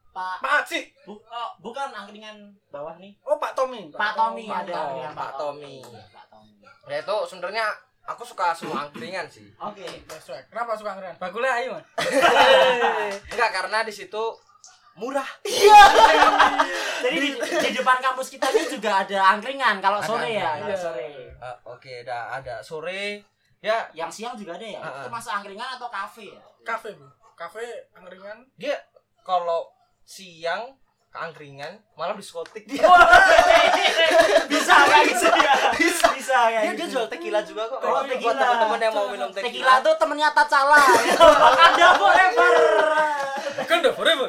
[0.09, 0.81] Pak Pak Haji.
[1.03, 2.37] bu, oh, bukan angkringan
[2.69, 3.13] bawah nih.
[3.23, 3.87] Oh, Pak Tommy.
[3.89, 4.83] Pak Tommy Pak ada Tommy.
[4.83, 5.77] angkringan Pak Tommy.
[6.11, 6.57] Pak Tommy.
[6.89, 7.67] ya itu sebenarnya
[8.03, 9.85] aku suka semua angkringan sih Oke.
[9.85, 10.45] Right.
[10.47, 11.17] Kenapa suka angkringan?
[11.17, 11.85] Bagulnya ayo, Mas.
[13.33, 14.25] enggak karena di situ
[14.97, 15.29] murah
[16.99, 20.75] Jadi di, di depan kampus kita ini juga ada angkringan kalau Ada sore ya, Iya.
[20.75, 21.07] sore.
[21.31, 23.23] Eh, oke ada ada sore
[23.61, 24.79] ya Yang siang juga ada ya?
[24.79, 25.01] Ah, ah.
[25.01, 26.43] Itu masuk angkringan atau kafe ya?
[26.63, 27.07] Kafe, Bu.
[27.35, 28.47] Kafe angkringan.
[28.55, 28.75] dia
[29.21, 29.71] kalau
[30.03, 30.75] siang
[31.09, 32.85] ke angkringan malah diskotik dia
[34.47, 35.55] bisa kayak gitu ya?
[35.73, 36.79] Bisa, bisa kayak dia, gitu.
[36.79, 38.37] dia jual tequila juga kok Oh, buat tequila.
[38.37, 40.81] teman-teman yang mau minum Tequila tequila tuh temennya Tacala.
[41.01, 41.27] gitu.
[41.57, 42.51] Ada forever.
[43.65, 44.27] Kan udah forever.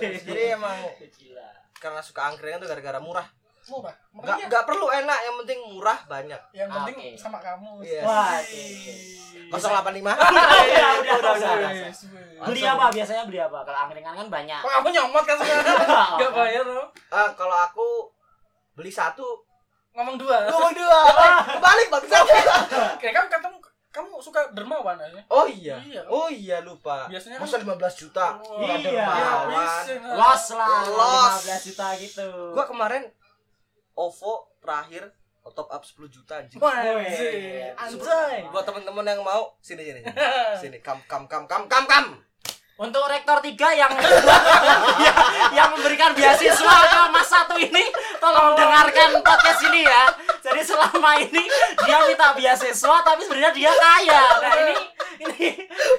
[0.00, 1.48] jadi emang Tequila.
[1.74, 3.26] karena suka angkringan tuh gara-gara murah
[3.64, 3.94] Murah.
[4.12, 7.08] nggak nggak perlu enak yang penting murah banyak yang penting Oke.
[7.14, 7.78] sama kamu.
[7.80, 8.02] Iya.
[8.02, 9.22] Wah, Ih.
[9.48, 11.70] 085 udah, udah, udah, udah, udah.
[11.84, 12.38] Wes, wes.
[12.42, 13.62] Beli apa biasanya beli apa?
[13.62, 14.58] Kalau angkringan kan banyak.
[14.58, 15.76] Kok kamu nyomot kan sekarang?
[16.20, 16.86] Gak bayar loh.
[17.08, 17.86] Ah, kalau aku
[18.72, 19.44] beli satu
[19.92, 20.48] Ngomong dua.
[20.48, 21.00] ngomong dua
[21.64, 22.24] balik bangsa
[23.00, 23.56] Kayak kamu kamu
[23.92, 25.20] kamu suka dermawan aja.
[25.28, 26.00] oh iya Iya.
[26.08, 29.04] oh iya lupa Biasanya masa 15 juta Nggak ada iya.
[29.04, 29.46] dermawan.
[29.52, 29.92] bisa.
[30.16, 31.34] Los lah, Los.
[31.44, 32.28] 15 juta gitu.
[32.50, 33.04] gua kemarin
[33.96, 35.12] OVO terakhir
[35.52, 38.46] top up 10 juta anjing anjay.
[38.48, 40.12] Buat temen-temen yang mau sini sini sini.
[40.62, 42.06] sini kam kam kam kam kam kam
[42.72, 45.16] Untuk rektor 3 yang yang,
[45.60, 47.84] yang memberikan beasiswa ke Mas satu ini
[48.16, 50.08] tolong dengarkan podcast ini ya.
[50.40, 51.44] Jadi selama ini
[51.84, 54.22] dia minta beasiswa tapi sebenarnya dia kaya.
[54.40, 54.74] Nah ini
[55.22, 55.48] ini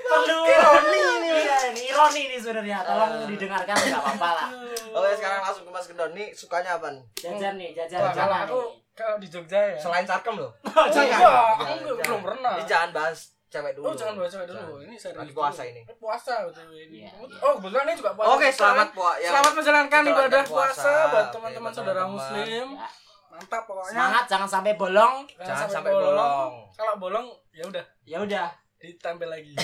[0.03, 2.77] perlu ironi ini ya, ini ironi ini sebenarnya.
[2.83, 4.49] Tolong didengarkan nggak apa-apa lah.
[4.91, 7.03] Oke, sekarang langsung ke Mas Gendon nih sukanya apa nih?
[7.21, 8.59] Jajan nih, jajan Wah, aku
[8.93, 9.77] kalau di Jogja ya.
[9.79, 10.51] Selain sarkem loh.
[10.67, 11.17] Oh, Enggak, jangan.
[11.17, 12.01] enggak, aku jangan.
[12.03, 12.53] belum pernah.
[12.57, 13.17] Ini jangan bahas
[13.53, 13.85] cewek dulu.
[13.85, 14.57] Oh, jangan bahas cewek dulu.
[14.59, 14.81] Jangan.
[14.81, 15.19] Ini serius.
[15.21, 15.81] Lagi puasa ini.
[15.83, 16.97] Eh, Puasa betul ini.
[16.99, 17.37] Iya, iya.
[17.39, 18.29] Oh, kebetulan ini juga puasa.
[18.33, 19.21] Oke, selamat puasa.
[19.23, 20.81] Selamat menjalankan ibadah puasa.
[20.81, 22.33] puasa buat teman-teman buat saudara teman-teman.
[22.33, 22.67] muslim.
[22.73, 22.87] Ya,
[23.29, 23.89] Mantap pokoknya.
[23.91, 25.15] Semangat jangan sampai bolong.
[25.35, 26.51] Jangan sampai bolong.
[26.73, 28.47] Kalau bolong ya udah Ya udah.
[28.77, 29.55] ditempel lagi.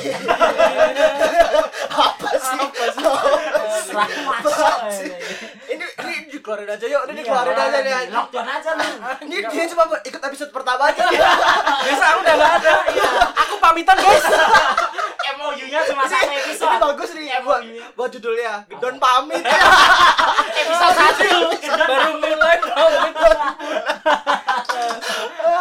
[1.91, 2.61] Apa sih?
[2.87, 4.75] Serah masuk.
[5.67, 5.85] Ini
[6.49, 7.03] ini dikeluarin aja yuk.
[7.05, 7.93] Ini Iya, dikeluarin aja nih.
[8.09, 8.91] Lockdown aja nih.
[9.21, 11.03] Ini dia cuma buat ikut episode pertama aja.
[11.85, 12.73] Biasa aku udah enggak ada.
[13.37, 14.25] Aku pamitan, guys.
[15.39, 16.81] MOU-nya cuma satu Ini episode.
[16.81, 17.61] bagus nih buat
[17.95, 18.65] buat judulnya.
[18.67, 19.39] Gendon pamit.
[19.39, 21.29] Episode satu.
[21.79, 23.13] Baru mulai pamit.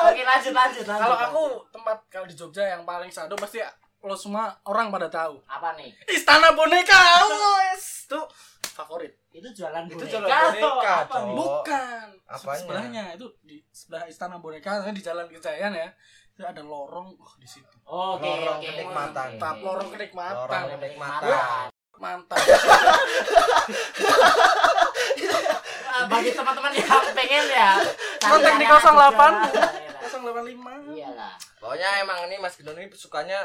[0.09, 1.05] Oke lanjut lanjut lanjut.
[1.05, 3.61] Kalau aku tempat kalau di Jogja yang paling sado pasti
[3.99, 5.39] lo semua orang pada tahu.
[5.47, 5.91] apa nih?
[6.09, 6.99] Istana Boneka.
[7.77, 8.19] Itu
[8.79, 9.13] favorit.
[9.29, 10.11] Itu jualan Itu boneka.
[10.15, 11.35] jualan atau boneka, apa nih?
[11.35, 12.07] Bukan.
[12.25, 12.59] Apanya?
[12.63, 15.89] Sebelahnya itu di sebelah Istana Boneka di Jalan Kejayaan ya.
[16.31, 17.75] Itu ada lorong oh di situ.
[17.83, 18.69] Oke Lorong oke.
[18.71, 19.29] kenikmatan.
[19.35, 20.47] Mantap, lorong kenikmatan.
[20.47, 21.27] Lorong kenikmatan.
[21.99, 22.39] Mantap.
[22.39, 22.39] Mantap.
[26.09, 27.71] Bagi teman-teman yang pengen ya.
[28.23, 29.51] Kontak di cari anak 08.
[29.51, 29.67] Jogja.
[30.09, 30.95] 085.
[30.95, 31.35] Iyalah.
[31.59, 33.39] Pokoknya emang ini Mas Gendon ini sukanya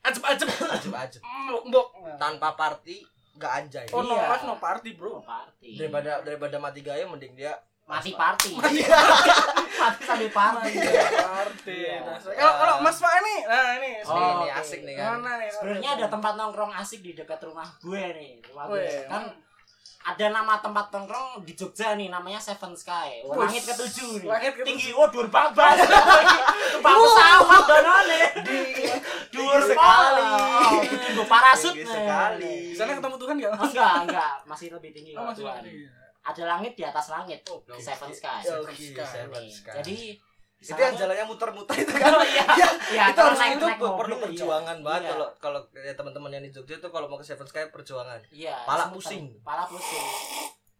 [0.00, 0.48] Ajep-ajep.
[0.48, 1.20] ajib-ajib.
[1.20, 1.86] Mbok-mbok.
[2.16, 3.04] Tanpa party
[3.40, 3.86] nggak anjay.
[3.88, 4.28] Oh, no Iya.
[4.28, 5.20] life no party, Bro, Bro.
[5.24, 5.70] party.
[5.74, 8.52] Daripada daripada mati gaya mending dia mati party.
[8.70, 9.00] Iya.
[9.80, 10.72] mati sambil party.
[10.76, 11.78] Party.
[11.80, 11.96] Iya.
[12.04, 12.30] Dasar.
[12.30, 13.92] Kalau kalau Mas Pak ini, nah ini.
[14.02, 14.60] Oh, Ini, oke.
[14.60, 15.18] asik nih kan.
[15.18, 15.48] Mana nih?
[15.48, 18.32] Sebenarnya ada tempat nongkrong asik di dekat rumah gue nih.
[18.44, 18.86] Rumah gue.
[19.08, 19.22] Kan
[20.00, 23.20] ada nama tempat nongkrong di Jogja nih namanya Seven Sky.
[23.22, 24.28] Oh, langit ketujuh nih.
[24.28, 24.66] langit ketujuh.
[24.66, 25.76] Tinggi oh dur babas.
[26.72, 28.22] Tumpah pesawat donone.
[29.30, 30.24] Dur sekali.
[30.24, 31.94] Oh, gue parasut Tinggi nih.
[31.94, 32.54] sekali.
[32.72, 33.52] Di sana ketemu Tuhan enggak?
[33.60, 35.60] Enggak, enggak, masih lebih tinggi Oh, Tuhan.
[35.60, 35.84] lagi.
[36.20, 37.40] Ada langit di atas langit.
[37.44, 37.76] Oke.
[37.76, 38.40] Seven Sky.
[38.40, 38.74] Seven
[39.46, 39.72] Sky.
[39.76, 40.16] Jadi di
[40.60, 42.12] itu yang jalannya muter-muter itu kan.
[42.20, 42.44] Oh iya.
[42.90, 44.22] Iya, itu kalau harus naik- itu naik mobil, perlu iya.
[44.28, 45.10] perjuangan banget Iya.
[45.10, 48.20] kalau kalau ya, teman-teman yang di Jogja itu kalau mau ke Seven Sky perjuangan.
[48.28, 48.56] Iya.
[48.68, 49.24] Pala pusing.
[49.40, 50.04] Pala pusing.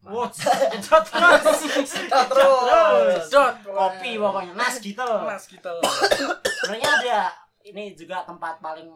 [0.01, 1.61] Wow, jedot terus.
[2.09, 3.25] Terus.
[3.63, 5.09] Kopi pokoknya nas gitu.
[5.25, 5.69] Mas kita.
[6.65, 7.19] Sebenarnya ada
[7.63, 8.89] ini juga tempat paling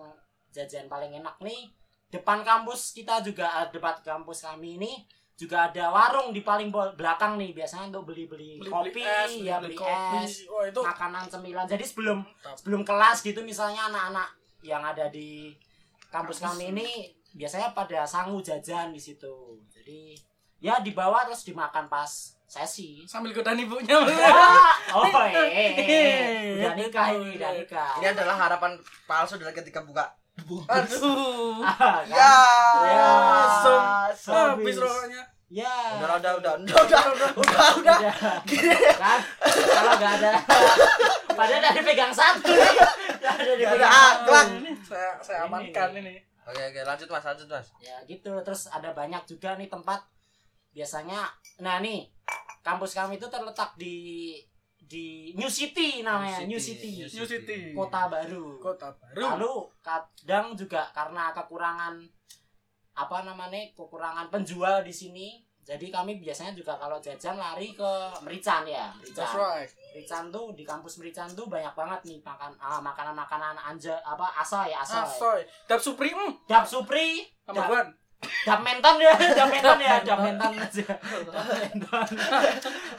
[0.48, 1.68] jajan paling enak nih.
[2.08, 4.92] Depan kampus kita juga ada depan kampus kami ini
[5.34, 9.02] juga ada warung di paling belakang nih biasanya untuk beli-beli kopi,
[9.42, 9.74] ya beli,
[10.22, 11.66] es, Oh, itu makanan cemilan.
[11.66, 12.54] Jadi sebelum Mantap.
[12.54, 14.30] sebelum kelas gitu misalnya anak-anak
[14.62, 15.50] yang ada di
[16.14, 16.88] kampus kami ini
[17.34, 19.58] biasanya pada sangu jajan di situ.
[19.74, 20.14] Jadi
[20.62, 23.02] ya dibawa terus dimakan pas sesi.
[23.10, 23.98] sambil godain ibunya.
[24.94, 26.62] Oh, eh, eh, eh.
[26.62, 27.98] udah nikah ini, udah nikah.
[27.98, 28.78] Ini adalah harapan
[29.10, 30.06] palsu dari ketika buka.
[30.42, 31.62] Aduh.
[31.62, 32.10] Ah, kan?
[32.10, 32.34] Ya.
[32.90, 33.10] Ya,
[34.14, 34.74] sem- Habis.
[34.74, 35.22] Habis rokoknya.
[35.54, 35.74] Ya.
[36.02, 37.96] Udah, udah, udah, udah, udah, udah, udah, udah.
[38.02, 38.14] Udah.
[38.98, 39.20] Kan?
[39.46, 40.30] Kalau nggak ada,
[41.30, 42.74] padahal dari pegang satu nih.
[43.54, 44.12] Dipegang ah.
[44.82, 46.18] Saya saya amankan ini.
[46.44, 47.66] Oke, oke, lanjut Mas, lanjut Mas.
[47.78, 48.34] Ya gitu.
[48.42, 50.02] Terus ada banyak juga nih tempat.
[50.74, 51.30] Biasanya,
[51.62, 52.10] nah nih
[52.66, 54.34] kampus kami itu terletak di
[54.84, 57.16] di New City namanya New New City, City.
[57.16, 57.60] New City.
[57.72, 58.60] kota baru.
[58.60, 59.20] Kota baru.
[59.36, 62.00] Lalu kadang juga karena kekurangan
[62.94, 65.28] apa namanya kekurangan penjual di sini.
[65.64, 69.40] Jadi kami biasanya juga kalau jajan lari ke Merican ya, That's Merican.
[69.40, 69.70] right.
[69.96, 74.76] Merican tuh di kampus Merican tuh banyak banget nih makan ah, makanan-makanan anja apa asoy
[74.76, 75.00] asoy.
[75.00, 75.40] Asoy.
[75.64, 76.36] Dap Supreme.
[76.44, 78.03] Dap Supri, Number
[78.44, 80.86] dap menton ya, dap menton ya, dap menton aja.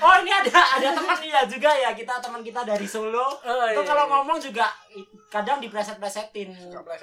[0.01, 3.39] Oh ini ada ada teman ya juga ya kita teman kita dari Solo.
[3.41, 4.11] Oh, Itu iya, kalau iya.
[4.15, 4.65] ngomong juga
[5.27, 6.55] kadang dipreset-presetin.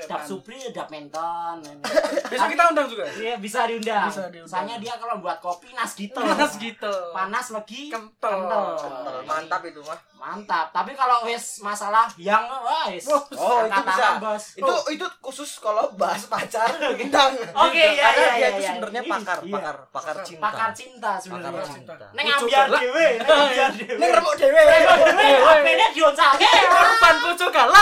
[0.09, 1.61] Dap Supri, dap menton.
[2.33, 3.05] Besok kita undang juga.
[3.13, 4.09] Iya bisa diundang.
[4.09, 4.49] Bisa diundang.
[4.49, 6.17] Soalnya dia kalau buat kopi nas gitu.
[6.17, 6.95] Panas gitu.
[7.13, 8.49] Panas lagi Kental.
[8.81, 9.99] Kental, mantap itu mah.
[10.17, 10.71] Mantap.
[10.73, 13.05] Tapi kalau wes masalah yang wah wes.
[13.11, 13.99] Oh, itu bisa.
[13.99, 14.45] tangan, Bos.
[14.57, 17.35] Itu itu khusus kalau bahas pacar gendang.
[17.53, 18.71] Oke, iya, Karena iya, dia iya, itu iya.
[18.73, 19.55] sebenarnya Iya, pakar, iya.
[19.59, 20.43] pakar, pakar cinta.
[20.47, 21.59] Pakar cinta sebenarnya.
[21.59, 21.93] Pakar cinta.
[21.99, 22.07] cinta.
[22.15, 23.99] Neng ambiar dhewe, neng ambiar dhewe.
[23.99, 24.63] Ini remuk dewe.
[24.63, 26.51] Remuk dhewe, HP-ne dioncalke.
[26.71, 27.82] Korban kucu galak.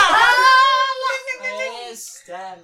[1.41, 2.57] Wes, dan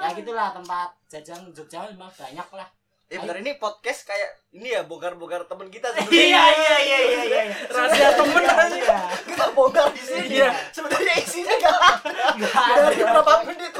[0.00, 2.68] ya gitulah tempat jajan Jogja memang banyak lah.
[3.06, 7.22] Eh bener ini podcast kayak ini ya bongkar-bongkar temen kita Iya iya iya iya iya.
[7.42, 7.42] iya.
[7.66, 8.76] Rahasia temen Iya, aja.
[8.78, 8.98] iya.
[9.26, 10.26] Kita bongkar di sini.
[10.38, 10.50] Iya.
[10.70, 12.26] Sebenarnya isinya gak ada.
[12.86, 13.10] Dari ada.
[13.10, 13.72] berapa menit.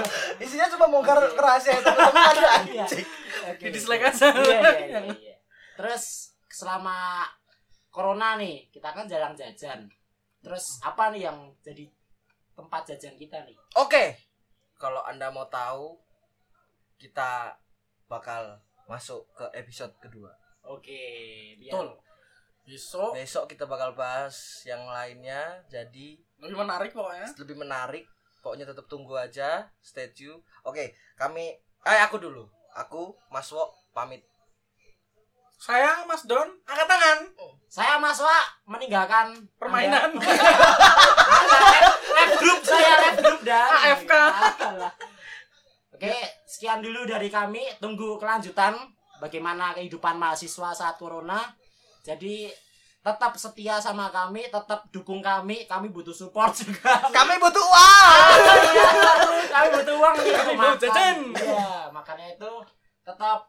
[0.43, 2.85] Isinya cuma bongkar rahasia temen-temen ada Iya.
[2.91, 3.07] anjing.
[3.47, 3.63] Oke.
[3.63, 4.27] Di dislike aja.
[4.35, 5.35] Iya, iya, iya, iya.
[5.79, 6.05] Terus
[6.51, 7.23] selama
[7.89, 9.87] corona nih kita kan jarang jajan.
[10.43, 11.87] Terus apa nih yang jadi
[12.61, 13.57] tempat jajan kita nih?
[13.81, 14.21] Oke.
[14.77, 15.97] Kalau Anda mau tahu
[17.01, 17.57] kita
[18.05, 20.29] bakal masuk ke episode kedua.
[20.69, 21.01] Oke,
[21.57, 21.89] biar Betul.
[22.69, 25.65] Besok Besok kita bakal bahas yang lainnya.
[25.73, 27.27] Jadi lebih menarik pokoknya.
[27.41, 28.05] lebih menarik.
[28.45, 29.65] Pokoknya tetap tunggu aja.
[29.81, 30.45] Stay tune.
[30.69, 31.57] Oke, kami
[31.89, 32.45] eh aku dulu.
[32.77, 34.21] Aku Mas Wo pamit.
[35.61, 37.19] Saya Mas Don angkat tangan
[37.71, 40.11] saya Mas Wak meninggalkan permainan.
[42.21, 44.13] Lab group saya lab group dan AFK.
[44.13, 44.93] Alah.
[45.91, 46.13] Oke,
[46.45, 47.65] sekian dulu dari kami.
[47.77, 48.77] Tunggu kelanjutan
[49.19, 51.41] bagaimana kehidupan mahasiswa saat corona.
[52.01, 52.49] Jadi
[53.01, 55.65] tetap setia sama kami, tetap dukung kami.
[55.65, 57.01] Kami butuh support juga.
[57.11, 58.29] Kami butuh uang.
[59.51, 60.77] kami butuh uang nih Kami makan.
[60.79, 61.17] jajan.
[61.35, 62.51] Iya, makanya itu
[63.03, 63.49] tetap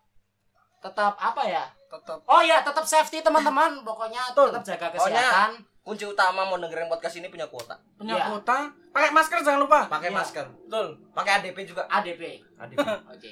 [0.82, 1.64] tetap apa ya?
[1.88, 3.84] Tetap Oh ya, tetap safety teman-teman.
[3.84, 5.52] Pokoknya tetap jaga Pokoknya- kesehatan.
[5.82, 7.74] Kunci utama mau dengerin podcast ini punya kuota.
[7.96, 8.26] punya Iya.
[8.30, 8.70] kuota.
[8.90, 9.80] Pakai masker jangan lupa.
[9.88, 10.16] Pakai Iya.
[10.16, 10.46] masker.
[10.64, 10.88] Betul.
[11.12, 11.84] Pakai ADP juga.
[11.88, 12.22] ADP.
[12.56, 12.78] ADP.
[13.12, 13.32] Oke.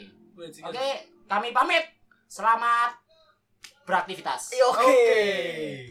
[0.63, 0.87] Oke,
[1.25, 1.85] kami pamit.
[2.25, 2.95] Selamat
[3.83, 4.53] beraktivitas.
[4.55, 4.81] Oke.
[4.81, 5.23] Oke.